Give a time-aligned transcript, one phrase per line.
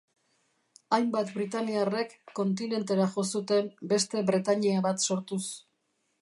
[0.95, 5.43] Hainbat britainiarrek kontinentera jo zuten, beste Bretainia bat sortuz.